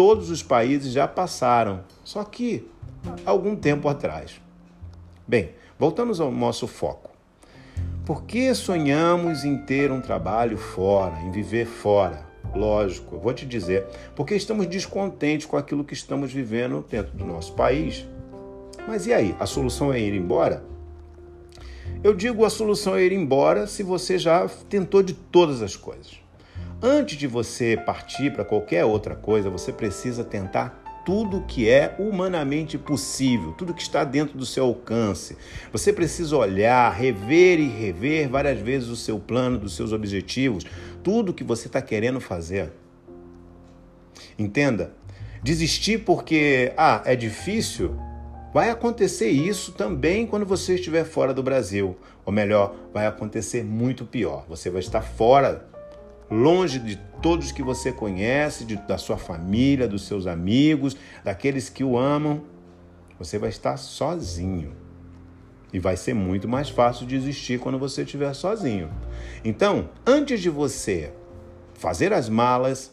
todos 0.00 0.30
os 0.30 0.42
países 0.42 0.94
já 0.94 1.06
passaram. 1.06 1.80
Só 2.02 2.24
que 2.24 2.66
algum 3.26 3.54
tempo 3.54 3.86
atrás. 3.86 4.40
Bem, 5.28 5.50
voltamos 5.78 6.22
ao 6.22 6.32
nosso 6.32 6.66
foco. 6.66 7.10
Por 8.06 8.22
que 8.22 8.54
sonhamos 8.54 9.44
em 9.44 9.58
ter 9.58 9.92
um 9.92 10.00
trabalho 10.00 10.56
fora, 10.56 11.20
em 11.20 11.30
viver 11.30 11.66
fora? 11.66 12.26
Lógico, 12.54 13.16
eu 13.16 13.20
vou 13.20 13.34
te 13.34 13.44
dizer, 13.44 13.84
porque 14.16 14.34
estamos 14.34 14.66
descontentes 14.68 15.44
com 15.44 15.58
aquilo 15.58 15.84
que 15.84 15.92
estamos 15.92 16.32
vivendo 16.32 16.82
dentro 16.88 17.12
do 17.12 17.26
nosso 17.26 17.52
país. 17.52 18.08
Mas 18.88 19.06
e 19.06 19.12
aí? 19.12 19.36
A 19.38 19.44
solução 19.44 19.92
é 19.92 20.00
ir 20.00 20.14
embora? 20.14 20.64
Eu 22.02 22.14
digo 22.14 22.46
a 22.46 22.48
solução 22.48 22.96
é 22.96 23.02
ir 23.02 23.12
embora 23.12 23.66
se 23.66 23.82
você 23.82 24.18
já 24.18 24.48
tentou 24.66 25.02
de 25.02 25.12
todas 25.12 25.60
as 25.60 25.76
coisas. 25.76 26.18
Antes 26.82 27.18
de 27.18 27.26
você 27.26 27.76
partir 27.76 28.32
para 28.32 28.42
qualquer 28.42 28.86
outra 28.86 29.14
coisa, 29.14 29.50
você 29.50 29.70
precisa 29.70 30.24
tentar 30.24 30.82
tudo 31.04 31.42
que 31.42 31.68
é 31.68 31.94
humanamente 31.98 32.78
possível, 32.78 33.52
tudo 33.52 33.74
que 33.74 33.82
está 33.82 34.02
dentro 34.02 34.38
do 34.38 34.46
seu 34.46 34.64
alcance. 34.64 35.36
Você 35.72 35.92
precisa 35.92 36.34
olhar, 36.38 36.90
rever 36.90 37.60
e 37.60 37.68
rever 37.68 38.30
várias 38.30 38.60
vezes 38.60 38.88
o 38.88 38.96
seu 38.96 39.18
plano, 39.18 39.58
dos 39.58 39.76
seus 39.76 39.92
objetivos, 39.92 40.64
tudo 41.02 41.34
que 41.34 41.44
você 41.44 41.66
está 41.66 41.82
querendo 41.82 42.18
fazer. 42.18 42.72
Entenda, 44.38 44.94
desistir 45.42 45.98
porque 45.98 46.72
ah, 46.78 47.02
é 47.04 47.14
difícil, 47.14 47.94
vai 48.54 48.70
acontecer 48.70 49.28
isso 49.28 49.72
também 49.72 50.26
quando 50.26 50.46
você 50.46 50.76
estiver 50.76 51.04
fora 51.04 51.34
do 51.34 51.42
Brasil. 51.42 51.94
Ou 52.24 52.32
melhor, 52.32 52.74
vai 52.90 53.06
acontecer 53.06 53.62
muito 53.62 54.06
pior. 54.06 54.46
Você 54.48 54.70
vai 54.70 54.80
estar 54.80 55.02
fora 55.02 55.69
longe 56.30 56.78
de 56.78 56.96
todos 57.20 57.52
que 57.52 57.62
você 57.62 57.92
conhece, 57.92 58.64
de, 58.64 58.76
da 58.76 58.96
sua 58.96 59.16
família, 59.16 59.88
dos 59.88 60.06
seus 60.06 60.26
amigos, 60.26 60.96
daqueles 61.24 61.68
que 61.68 61.82
o 61.82 61.98
amam. 61.98 62.42
Você 63.18 63.38
vai 63.38 63.50
estar 63.50 63.76
sozinho. 63.76 64.72
E 65.72 65.78
vai 65.78 65.96
ser 65.96 66.14
muito 66.14 66.48
mais 66.48 66.68
fácil 66.68 67.06
desistir 67.06 67.60
quando 67.60 67.78
você 67.78 68.02
estiver 68.02 68.32
sozinho. 68.34 68.90
Então, 69.44 69.90
antes 70.06 70.40
de 70.40 70.50
você 70.50 71.12
fazer 71.74 72.12
as 72.12 72.28
malas, 72.28 72.92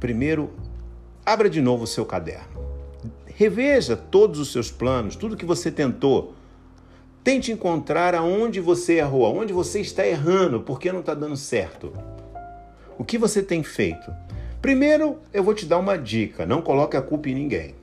primeiro 0.00 0.52
abra 1.24 1.48
de 1.50 1.60
novo 1.60 1.84
o 1.84 1.86
seu 1.86 2.04
caderno. 2.04 2.64
Reveja 3.26 3.96
todos 3.96 4.38
os 4.38 4.52
seus 4.52 4.70
planos, 4.70 5.16
tudo 5.16 5.36
que 5.36 5.44
você 5.44 5.70
tentou. 5.70 6.34
Tente 7.22 7.50
encontrar 7.50 8.14
aonde 8.14 8.60
você 8.60 8.98
errou, 8.98 9.26
aonde 9.26 9.52
você 9.52 9.80
está 9.80 10.06
errando, 10.06 10.60
porque 10.60 10.92
não 10.92 11.00
está 11.00 11.14
dando 11.14 11.36
certo. 11.36 11.92
O 12.98 13.04
que 13.04 13.18
você 13.18 13.42
tem 13.42 13.62
feito? 13.62 14.12
Primeiro, 14.62 15.18
eu 15.32 15.42
vou 15.42 15.54
te 15.54 15.66
dar 15.66 15.78
uma 15.78 15.96
dica: 15.96 16.46
não 16.46 16.62
coloque 16.62 16.96
a 16.96 17.02
culpa 17.02 17.28
em 17.28 17.34
ninguém. 17.34 17.74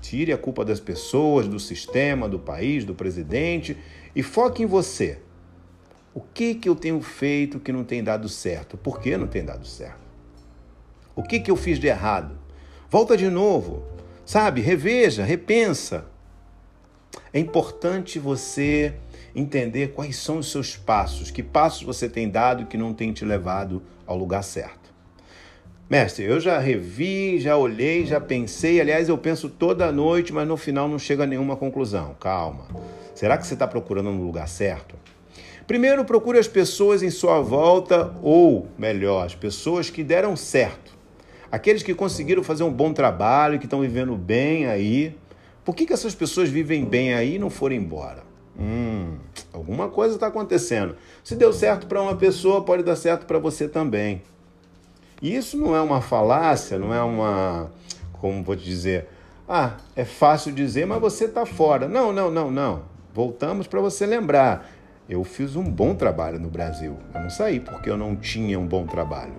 Tire 0.00 0.32
a 0.32 0.38
culpa 0.38 0.64
das 0.64 0.80
pessoas, 0.80 1.46
do 1.46 1.60
sistema, 1.60 2.28
do 2.28 2.38
país, 2.38 2.84
do 2.84 2.94
presidente 2.94 3.76
e 4.14 4.22
foque 4.22 4.62
em 4.62 4.66
você. 4.66 5.18
O 6.12 6.20
que, 6.20 6.54
que 6.54 6.68
eu 6.68 6.74
tenho 6.74 7.00
feito 7.00 7.60
que 7.60 7.70
não 7.70 7.84
tem 7.84 8.02
dado 8.02 8.28
certo? 8.28 8.76
Por 8.76 9.00
que 9.00 9.16
não 9.16 9.26
tem 9.26 9.44
dado 9.44 9.66
certo? 9.66 10.00
O 11.14 11.22
que, 11.22 11.38
que 11.38 11.50
eu 11.50 11.56
fiz 11.56 11.78
de 11.78 11.86
errado? 11.86 12.36
Volta 12.88 13.16
de 13.16 13.28
novo, 13.28 13.84
sabe? 14.24 14.60
Reveja, 14.60 15.22
repensa. 15.22 16.06
É 17.32 17.38
importante 17.38 18.18
você 18.18 18.94
entender 19.34 19.92
quais 19.92 20.16
são 20.16 20.38
os 20.38 20.50
seus 20.50 20.76
passos, 20.76 21.30
que 21.30 21.42
passos 21.42 21.82
você 21.82 22.08
tem 22.08 22.28
dado 22.28 22.66
que 22.66 22.76
não 22.76 22.92
tem 22.92 23.12
te 23.12 23.24
levado 23.24 23.82
ao 24.06 24.16
lugar 24.16 24.42
certo. 24.42 24.80
Mestre, 25.90 26.24
eu 26.24 26.38
já 26.38 26.56
revi, 26.60 27.40
já 27.40 27.56
olhei, 27.56 28.06
já 28.06 28.20
pensei. 28.20 28.80
Aliás, 28.80 29.08
eu 29.08 29.18
penso 29.18 29.48
toda 29.48 29.90
noite, 29.90 30.32
mas 30.32 30.46
no 30.46 30.56
final 30.56 30.86
não 30.86 31.00
chega 31.00 31.24
a 31.24 31.26
nenhuma 31.26 31.56
conclusão. 31.56 32.14
Calma. 32.20 32.68
Será 33.12 33.36
que 33.36 33.44
você 33.44 33.54
está 33.54 33.66
procurando 33.66 34.12
no 34.12 34.24
lugar 34.24 34.46
certo? 34.46 34.94
Primeiro, 35.66 36.04
procure 36.04 36.38
as 36.38 36.46
pessoas 36.46 37.02
em 37.02 37.10
sua 37.10 37.40
volta, 37.40 38.14
ou 38.22 38.68
melhor, 38.78 39.26
as 39.26 39.34
pessoas 39.34 39.90
que 39.90 40.04
deram 40.04 40.36
certo. 40.36 40.96
Aqueles 41.50 41.82
que 41.82 41.92
conseguiram 41.92 42.44
fazer 42.44 42.62
um 42.62 42.72
bom 42.72 42.92
trabalho, 42.92 43.58
que 43.58 43.66
estão 43.66 43.80
vivendo 43.80 44.16
bem 44.16 44.66
aí. 44.66 45.16
Por 45.64 45.74
que, 45.74 45.86
que 45.86 45.92
essas 45.92 46.14
pessoas 46.14 46.48
vivem 46.48 46.84
bem 46.84 47.14
aí 47.14 47.34
e 47.34 47.38
não 47.38 47.50
foram 47.50 47.74
embora? 47.74 48.29
Hum, 48.60 49.16
alguma 49.54 49.88
coisa 49.88 50.14
está 50.14 50.26
acontecendo. 50.26 50.94
Se 51.24 51.34
deu 51.34 51.50
certo 51.52 51.86
para 51.86 52.02
uma 52.02 52.14
pessoa, 52.14 52.62
pode 52.62 52.82
dar 52.82 52.96
certo 52.96 53.24
para 53.24 53.38
você 53.38 53.66
também. 53.66 54.22
E 55.22 55.34
isso 55.34 55.56
não 55.56 55.74
é 55.74 55.80
uma 55.80 56.02
falácia, 56.02 56.78
não 56.78 56.92
é 56.92 57.02
uma. 57.02 57.70
Como 58.20 58.42
vou 58.42 58.54
te 58.54 58.64
dizer? 58.64 59.08
Ah, 59.48 59.78
é 59.96 60.04
fácil 60.04 60.52
dizer, 60.52 60.86
mas 60.86 61.00
você 61.00 61.24
está 61.24 61.46
fora. 61.46 61.88
Não, 61.88 62.12
não, 62.12 62.30
não, 62.30 62.50
não. 62.50 62.82
Voltamos 63.14 63.66
para 63.66 63.80
você 63.80 64.06
lembrar. 64.06 64.70
Eu 65.08 65.24
fiz 65.24 65.56
um 65.56 65.64
bom 65.64 65.94
trabalho 65.94 66.38
no 66.38 66.48
Brasil. 66.48 66.96
Eu 67.14 67.22
não 67.22 67.30
saí 67.30 67.58
porque 67.58 67.90
eu 67.90 67.96
não 67.96 68.14
tinha 68.14 68.58
um 68.60 68.66
bom 68.66 68.86
trabalho. 68.86 69.34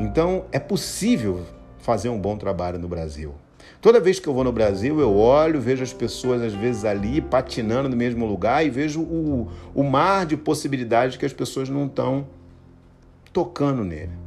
Então, 0.00 0.46
é 0.50 0.58
possível 0.58 1.46
fazer 1.78 2.08
um 2.08 2.18
bom 2.18 2.36
trabalho 2.36 2.78
no 2.78 2.88
Brasil. 2.88 3.34
Toda 3.80 4.00
vez 4.00 4.18
que 4.18 4.28
eu 4.28 4.34
vou 4.34 4.44
no 4.44 4.52
Brasil, 4.52 5.00
eu 5.00 5.16
olho, 5.16 5.60
vejo 5.60 5.82
as 5.82 5.92
pessoas 5.92 6.42
às 6.42 6.54
vezes 6.54 6.84
ali 6.84 7.20
patinando 7.20 7.88
no 7.88 7.96
mesmo 7.96 8.26
lugar 8.26 8.64
e 8.64 8.70
vejo 8.70 9.00
o, 9.00 9.48
o 9.74 9.82
mar 9.82 10.26
de 10.26 10.36
possibilidades 10.36 11.16
que 11.16 11.26
as 11.26 11.32
pessoas 11.32 11.68
não 11.68 11.86
estão 11.86 12.26
tocando 13.32 13.84
nele 13.84 14.26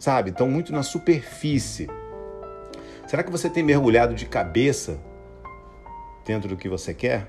sabe? 0.00 0.30
Estão 0.30 0.48
muito 0.48 0.72
na 0.72 0.82
superfície. 0.82 1.88
Será 3.06 3.22
que 3.22 3.30
você 3.30 3.48
tem 3.50 3.62
mergulhado 3.62 4.14
de 4.14 4.24
cabeça 4.24 4.98
dentro 6.24 6.48
do 6.48 6.56
que 6.56 6.68
você 6.68 6.94
quer? 6.94 7.28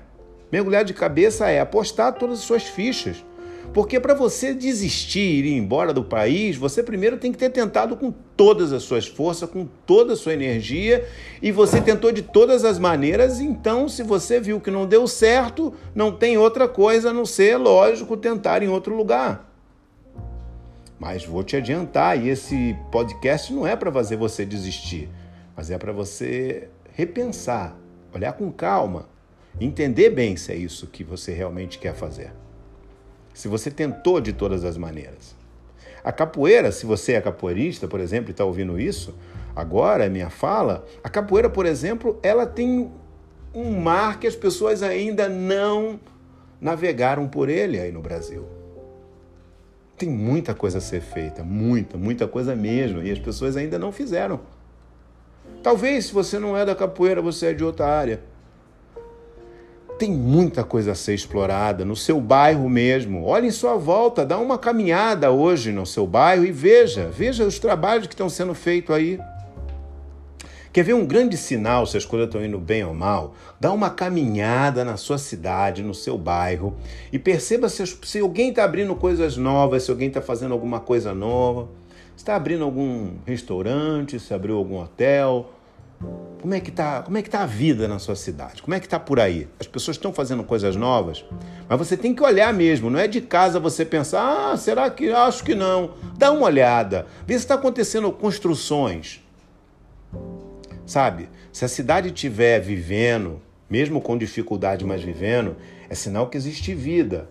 Mergulhar 0.50 0.84
de 0.84 0.94
cabeça 0.94 1.48
é 1.50 1.60
apostar 1.60 2.14
todas 2.14 2.38
as 2.38 2.44
suas 2.44 2.64
fichas. 2.64 3.24
Porque 3.72 3.98
para 3.98 4.12
você 4.12 4.52
desistir 4.52 5.44
e 5.44 5.48
ir 5.48 5.56
embora 5.56 5.94
do 5.94 6.04
país, 6.04 6.56
você 6.56 6.82
primeiro 6.82 7.16
tem 7.16 7.32
que 7.32 7.38
ter 7.38 7.50
tentado 7.50 7.96
com 7.96 8.12
todas 8.36 8.72
as 8.72 8.82
suas 8.82 9.06
forças, 9.06 9.48
com 9.48 9.66
toda 9.86 10.12
a 10.12 10.16
sua 10.16 10.34
energia, 10.34 11.08
e 11.40 11.50
você 11.50 11.80
tentou 11.80 12.12
de 12.12 12.22
todas 12.22 12.64
as 12.64 12.78
maneiras, 12.78 13.40
então 13.40 13.88
se 13.88 14.02
você 14.02 14.40
viu 14.40 14.60
que 14.60 14.70
não 14.70 14.86
deu 14.86 15.06
certo, 15.06 15.72
não 15.94 16.12
tem 16.12 16.36
outra 16.36 16.68
coisa 16.68 17.10
a 17.10 17.12
não 17.12 17.24
ser, 17.24 17.56
lógico, 17.56 18.16
tentar 18.16 18.62
em 18.62 18.68
outro 18.68 18.94
lugar. 18.94 19.50
Mas 20.98 21.24
vou 21.24 21.42
te 21.42 21.56
adiantar, 21.56 22.22
e 22.22 22.28
esse 22.28 22.76
podcast 22.90 23.52
não 23.52 23.66
é 23.66 23.74
para 23.74 23.90
fazer 23.90 24.16
você 24.16 24.44
desistir, 24.44 25.08
mas 25.56 25.70
é 25.70 25.78
para 25.78 25.92
você 25.92 26.68
repensar, 26.92 27.76
olhar 28.14 28.34
com 28.34 28.52
calma, 28.52 29.08
entender 29.58 30.10
bem 30.10 30.36
se 30.36 30.52
é 30.52 30.56
isso 30.56 30.86
que 30.86 31.02
você 31.02 31.32
realmente 31.32 31.78
quer 31.78 31.94
fazer. 31.94 32.41
Se 33.32 33.48
você 33.48 33.70
tentou 33.70 34.20
de 34.20 34.32
todas 34.32 34.64
as 34.64 34.76
maneiras. 34.76 35.34
A 36.04 36.10
capoeira, 36.10 36.72
se 36.72 36.84
você 36.84 37.12
é 37.12 37.20
capoeirista, 37.20 37.86
por 37.86 38.00
exemplo, 38.00 38.30
e 38.30 38.32
está 38.32 38.44
ouvindo 38.44 38.78
isso, 38.78 39.14
agora 39.54 40.04
é 40.04 40.08
minha 40.08 40.30
fala, 40.30 40.84
a 41.02 41.08
capoeira, 41.08 41.48
por 41.48 41.64
exemplo, 41.64 42.18
ela 42.22 42.44
tem 42.44 42.90
um 43.54 43.80
mar 43.80 44.18
que 44.18 44.26
as 44.26 44.34
pessoas 44.34 44.82
ainda 44.82 45.28
não 45.28 46.00
navegaram 46.60 47.28
por 47.28 47.48
ele 47.48 47.78
aí 47.78 47.92
no 47.92 48.00
Brasil. 48.00 48.46
Tem 49.96 50.08
muita 50.08 50.54
coisa 50.54 50.78
a 50.78 50.80
ser 50.80 51.00
feita, 51.00 51.44
muita, 51.44 51.96
muita 51.96 52.26
coisa 52.26 52.56
mesmo, 52.56 53.02
e 53.02 53.10
as 53.10 53.18
pessoas 53.18 53.56
ainda 53.56 53.78
não 53.78 53.92
fizeram. 53.92 54.40
Talvez 55.62 56.06
se 56.06 56.12
você 56.12 56.38
não 56.38 56.56
é 56.56 56.64
da 56.64 56.74
capoeira, 56.74 57.22
você 57.22 57.46
é 57.46 57.52
de 57.52 57.62
outra 57.62 57.86
área. 57.86 58.20
Tem 60.02 60.10
muita 60.10 60.64
coisa 60.64 60.90
a 60.90 60.94
ser 60.96 61.14
explorada 61.14 61.84
no 61.84 61.94
seu 61.94 62.20
bairro 62.20 62.68
mesmo. 62.68 63.24
Olhe 63.24 63.46
em 63.46 63.52
sua 63.52 63.76
volta, 63.76 64.26
dá 64.26 64.36
uma 64.36 64.58
caminhada 64.58 65.30
hoje 65.30 65.70
no 65.70 65.86
seu 65.86 66.08
bairro 66.08 66.44
e 66.44 66.50
veja, 66.50 67.06
veja 67.06 67.44
os 67.44 67.60
trabalhos 67.60 68.08
que 68.08 68.14
estão 68.14 68.28
sendo 68.28 68.52
feitos 68.52 68.96
aí. 68.96 69.20
Quer 70.72 70.82
ver 70.82 70.94
um 70.94 71.06
grande 71.06 71.36
sinal 71.36 71.86
se 71.86 71.96
as 71.96 72.04
coisas 72.04 72.26
estão 72.26 72.44
indo 72.44 72.58
bem 72.58 72.82
ou 72.82 72.92
mal? 72.92 73.36
Dá 73.60 73.70
uma 73.70 73.90
caminhada 73.90 74.84
na 74.84 74.96
sua 74.96 75.18
cidade, 75.18 75.84
no 75.84 75.94
seu 75.94 76.18
bairro 76.18 76.74
e 77.12 77.16
perceba 77.16 77.68
se, 77.68 77.86
se 78.02 78.18
alguém 78.18 78.48
está 78.50 78.64
abrindo 78.64 78.96
coisas 78.96 79.36
novas, 79.36 79.84
se 79.84 79.90
alguém 79.92 80.08
está 80.08 80.20
fazendo 80.20 80.50
alguma 80.50 80.80
coisa 80.80 81.14
nova. 81.14 81.68
Está 82.16 82.34
abrindo 82.34 82.64
algum 82.64 83.12
restaurante, 83.24 84.18
se 84.18 84.34
abriu 84.34 84.56
algum 84.56 84.80
hotel. 84.80 85.48
Como 86.40 86.54
é 86.54 86.60
que 86.60 86.72
tá, 86.72 87.02
como 87.02 87.16
é 87.16 87.22
que 87.22 87.30
tá 87.30 87.42
a 87.42 87.46
vida 87.46 87.86
na 87.86 87.98
sua 87.98 88.16
cidade? 88.16 88.62
Como 88.62 88.74
é 88.74 88.80
que 88.80 88.88
tá 88.88 88.98
por 88.98 89.20
aí? 89.20 89.48
As 89.60 89.66
pessoas 89.66 89.96
estão 89.96 90.12
fazendo 90.12 90.42
coisas 90.42 90.74
novas, 90.74 91.24
mas 91.68 91.78
você 91.78 91.96
tem 91.96 92.12
que 92.12 92.22
olhar 92.22 92.52
mesmo, 92.52 92.90
não 92.90 92.98
é 92.98 93.06
de 93.06 93.20
casa 93.20 93.60
você 93.60 93.84
pensar: 93.84 94.52
"Ah, 94.52 94.56
será 94.56 94.90
que 94.90 95.10
acho 95.10 95.44
que 95.44 95.54
não". 95.54 95.92
Dá 96.18 96.32
uma 96.32 96.46
olhada, 96.46 97.06
vê 97.26 97.34
se 97.34 97.40
está 97.40 97.54
acontecendo 97.54 98.10
construções 98.10 99.22
Sabe? 100.92 101.28
Se 101.52 101.64
a 101.64 101.68
cidade 101.68 102.08
estiver 102.08 102.60
vivendo, 102.60 103.40
mesmo 103.70 104.00
com 104.00 104.18
dificuldade, 104.18 104.84
mas 104.84 105.02
vivendo, 105.02 105.56
é 105.88 105.94
sinal 105.94 106.28
que 106.28 106.36
existe 106.36 106.74
vida. 106.74 107.28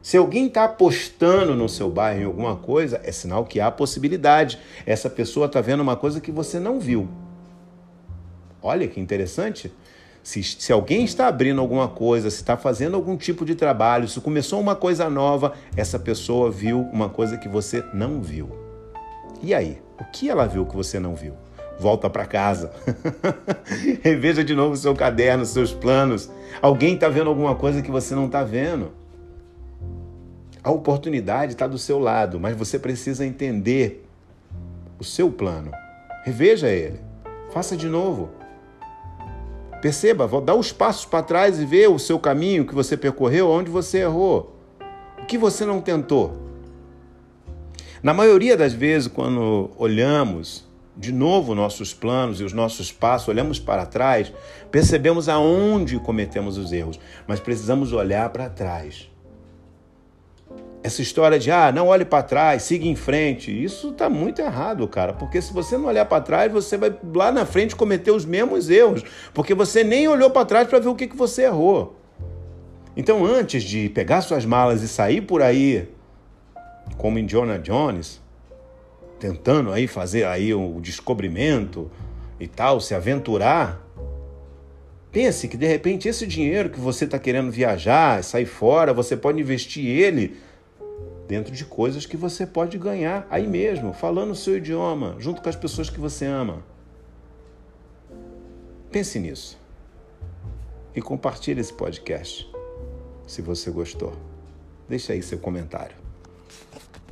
Se 0.00 0.16
alguém 0.16 0.46
está 0.46 0.64
apostando 0.64 1.54
no 1.54 1.68
seu 1.68 1.90
bairro 1.90 2.22
em 2.22 2.24
alguma 2.24 2.56
coisa, 2.56 3.00
é 3.04 3.12
sinal 3.12 3.44
que 3.44 3.60
há 3.60 3.70
possibilidade. 3.70 4.58
Essa 4.86 5.10
pessoa 5.10 5.46
está 5.46 5.60
vendo 5.60 5.80
uma 5.80 5.96
coisa 5.96 6.20
que 6.20 6.32
você 6.32 6.58
não 6.58 6.80
viu. 6.80 7.08
Olha 8.62 8.86
que 8.86 9.00
interessante. 9.00 9.72
Se, 10.22 10.42
se 10.42 10.72
alguém 10.72 11.04
está 11.04 11.26
abrindo 11.28 11.60
alguma 11.60 11.88
coisa, 11.88 12.30
se 12.30 12.36
está 12.36 12.56
fazendo 12.56 12.96
algum 12.96 13.16
tipo 13.16 13.44
de 13.44 13.54
trabalho, 13.54 14.08
se 14.08 14.20
começou 14.20 14.60
uma 14.60 14.76
coisa 14.76 15.08
nova, 15.08 15.54
essa 15.76 15.98
pessoa 15.98 16.50
viu 16.50 16.80
uma 16.92 17.08
coisa 17.08 17.38
que 17.38 17.48
você 17.48 17.84
não 17.94 18.20
viu. 18.20 18.50
E 19.42 19.54
aí? 19.54 19.80
O 19.98 20.04
que 20.04 20.28
ela 20.28 20.46
viu 20.46 20.66
que 20.66 20.76
você 20.76 20.98
não 20.98 21.14
viu? 21.14 21.34
volta 21.78 22.10
para 22.10 22.26
casa. 22.26 22.72
Reveja 24.02 24.42
de 24.42 24.54
novo 24.54 24.76
seu 24.76 24.94
caderno, 24.94 25.44
seus 25.46 25.72
planos. 25.72 26.28
Alguém 26.60 26.94
está 26.94 27.08
vendo 27.08 27.30
alguma 27.30 27.54
coisa 27.54 27.80
que 27.80 27.90
você 27.90 28.14
não 28.14 28.26
está 28.26 28.42
vendo. 28.42 28.90
A 30.62 30.70
oportunidade 30.70 31.52
está 31.52 31.66
do 31.66 31.78
seu 31.78 31.98
lado, 31.98 32.40
mas 32.40 32.56
você 32.56 32.78
precisa 32.78 33.24
entender 33.24 34.04
o 34.98 35.04
seu 35.04 35.30
plano. 35.30 35.70
Reveja 36.24 36.68
ele. 36.68 37.00
Faça 37.50 37.76
de 37.76 37.86
novo. 37.88 38.30
Perceba, 39.80 40.28
dá 40.40 40.54
os 40.54 40.72
passos 40.72 41.04
para 41.04 41.22
trás 41.22 41.60
e 41.60 41.64
vê 41.64 41.86
o 41.86 41.98
seu 41.98 42.18
caminho 42.18 42.66
que 42.66 42.74
você 42.74 42.96
percorreu, 42.96 43.48
onde 43.48 43.70
você 43.70 43.98
errou. 43.98 44.56
O 45.22 45.26
que 45.26 45.38
você 45.38 45.64
não 45.64 45.80
tentou. 45.80 46.36
Na 48.02 48.12
maioria 48.12 48.56
das 48.56 48.72
vezes, 48.72 49.08
quando 49.08 49.70
olhamos 49.76 50.66
de 50.96 51.12
novo 51.12 51.54
nossos 51.54 51.94
planos 51.94 52.40
e 52.40 52.44
os 52.44 52.52
nossos 52.52 52.90
passos, 52.90 53.28
olhamos 53.28 53.60
para 53.60 53.86
trás, 53.86 54.32
percebemos 54.70 55.28
aonde 55.28 55.98
cometemos 56.00 56.58
os 56.58 56.72
erros, 56.72 56.98
mas 57.26 57.38
precisamos 57.38 57.92
olhar 57.92 58.28
para 58.30 58.50
trás. 58.50 59.08
Essa 60.82 61.02
história 61.02 61.38
de, 61.38 61.50
ah, 61.50 61.72
não 61.72 61.88
olhe 61.88 62.04
para 62.04 62.22
trás, 62.22 62.62
siga 62.62 62.86
em 62.86 62.94
frente, 62.94 63.50
isso 63.50 63.90
está 63.90 64.08
muito 64.08 64.40
errado, 64.40 64.86
cara, 64.86 65.12
porque 65.12 65.42
se 65.42 65.52
você 65.52 65.76
não 65.76 65.86
olhar 65.86 66.04
para 66.04 66.22
trás, 66.22 66.52
você 66.52 66.76
vai 66.76 66.96
lá 67.14 67.32
na 67.32 67.44
frente 67.44 67.74
cometer 67.74 68.12
os 68.12 68.24
mesmos 68.24 68.70
erros, 68.70 69.02
porque 69.34 69.54
você 69.54 69.82
nem 69.82 70.06
olhou 70.06 70.30
para 70.30 70.46
trás 70.46 70.68
para 70.68 70.78
ver 70.78 70.88
o 70.88 70.94
que, 70.94 71.08
que 71.08 71.16
você 71.16 71.42
errou. 71.44 71.96
Então, 72.96 73.24
antes 73.24 73.62
de 73.62 73.88
pegar 73.88 74.20
suas 74.20 74.44
malas 74.44 74.82
e 74.82 74.88
sair 74.88 75.20
por 75.20 75.42
aí, 75.42 75.88
como 76.96 77.20
Jonah 77.26 77.58
Jones, 77.58 78.20
tentando 79.18 79.72
aí 79.72 79.86
fazer 79.86 80.26
aí 80.26 80.54
o 80.54 80.80
descobrimento 80.80 81.90
e 82.38 82.46
tal, 82.46 82.80
se 82.80 82.94
aventurar, 82.94 83.84
pense 85.10 85.48
que 85.48 85.56
de 85.56 85.66
repente 85.66 86.08
esse 86.08 86.26
dinheiro 86.26 86.70
que 86.70 86.78
você 86.78 87.04
está 87.04 87.18
querendo 87.18 87.50
viajar, 87.50 88.22
sair 88.22 88.46
fora, 88.46 88.92
você 88.92 89.16
pode 89.16 89.40
investir 89.40 89.84
ele 89.86 90.36
dentro 91.28 91.54
de 91.54 91.66
coisas 91.66 92.06
que 92.06 92.16
você 92.16 92.46
pode 92.46 92.78
ganhar 92.78 93.26
aí 93.30 93.46
mesmo, 93.46 93.92
falando 93.92 94.30
o 94.30 94.34
seu 94.34 94.56
idioma, 94.56 95.14
junto 95.18 95.42
com 95.42 95.48
as 95.48 95.54
pessoas 95.54 95.90
que 95.90 96.00
você 96.00 96.24
ama. 96.24 96.64
Pense 98.90 99.18
nisso. 99.20 99.58
E 100.96 101.02
compartilhe 101.02 101.60
esse 101.60 101.72
podcast, 101.72 102.50
se 103.26 103.42
você 103.42 103.70
gostou. 103.70 104.16
Deixa 104.88 105.12
aí 105.12 105.22
seu 105.22 105.38
comentário. 105.38 105.94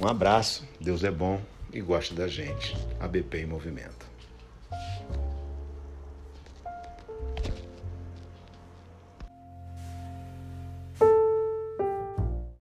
Um 0.00 0.08
abraço, 0.08 0.66
Deus 0.80 1.04
é 1.04 1.10
bom 1.10 1.38
e 1.70 1.82
gosta 1.82 2.14
da 2.14 2.26
gente. 2.26 2.74
ABP 2.98 3.40
em 3.40 3.46
Movimento. 3.46 4.05